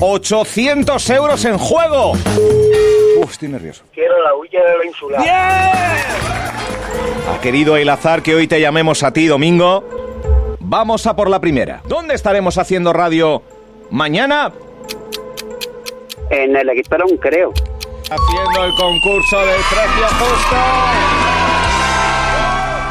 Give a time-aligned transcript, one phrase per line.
[0.00, 2.12] 800 euros en juego.
[3.20, 3.82] Uf, estoy nervioso.
[3.92, 5.20] Quiero la huya de la insular.
[7.28, 10.56] Ha querido el azar que hoy te llamemos a ti, Domingo.
[10.60, 11.82] Vamos a por la primera.
[11.86, 13.42] ¿Dónde estaremos haciendo radio
[13.90, 14.52] mañana?
[16.30, 17.52] En el Equiperón, creo.
[18.10, 20.56] Haciendo el concurso del precio justo.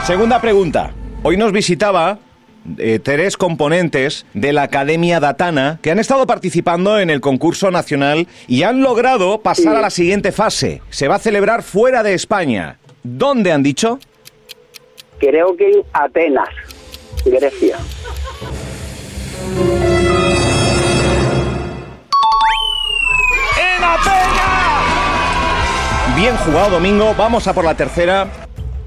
[0.05, 0.93] Segunda pregunta.
[1.23, 2.19] Hoy nos visitaba
[2.77, 8.27] eh, tres componentes de la Academia Datana que han estado participando en el concurso nacional
[8.47, 10.81] y han logrado pasar a la siguiente fase.
[10.89, 12.77] Se va a celebrar fuera de España.
[13.03, 13.99] ¿Dónde han dicho?
[15.19, 16.49] Creo que en Atenas,
[17.25, 17.77] Grecia.
[23.57, 24.77] ¡En Atenas!
[26.15, 27.15] Bien jugado, Domingo.
[27.17, 28.27] Vamos a por la tercera.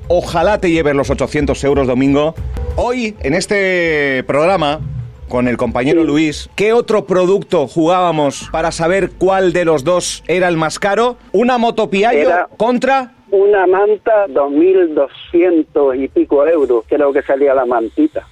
[0.09, 2.35] Ojalá te lleves los 800 euros, Domingo.
[2.77, 4.81] Hoy, en este programa,
[5.29, 10.49] con el compañero Luis, ¿qué otro producto jugábamos para saber cuál de los dos era
[10.49, 11.17] el más caro?
[11.33, 13.13] ¿Una moto Piaggio Era- contra...?
[13.33, 18.27] Una manta, 2.200 y pico euros, creo que salía la mantita.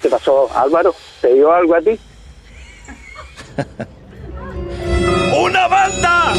[0.00, 0.94] ¿Qué pasó, Álvaro?
[1.20, 1.98] ¿Te dio algo a ti?
[5.36, 6.32] ¡Una banda!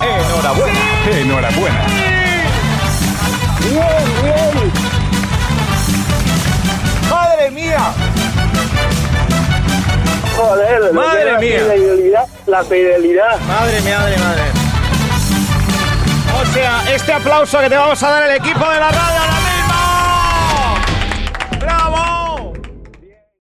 [0.00, 0.80] Enhorabuena.
[1.20, 2.11] Enhorabuena.
[3.70, 4.72] ¡Bien, bien!
[7.10, 7.92] ¡Madre mía!
[10.36, 11.58] Joder, Madre era la mía.
[11.60, 13.40] fidelidad, la fidelidad.
[13.40, 14.42] Madre, madre, madre.
[16.40, 19.41] O sea, este aplauso que te vamos a dar el equipo de la radio